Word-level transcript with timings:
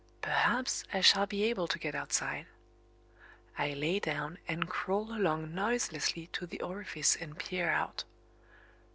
Perhaps 0.23 0.83
I 0.91 1.01
shall 1.01 1.27
be 1.27 1.43
able 1.43 1.67
to 1.67 1.77
get 1.77 1.93
outside. 1.93 2.47
I 3.55 3.75
lay 3.75 3.99
down, 3.99 4.39
and 4.47 4.67
crawl 4.67 5.13
along 5.15 5.53
noiselessly 5.53 6.25
to 6.33 6.47
the 6.47 6.59
orifice 6.63 7.15
and 7.15 7.37
peer 7.37 7.69
out. 7.69 8.03